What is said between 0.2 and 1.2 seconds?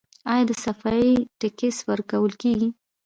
آیا د صفايي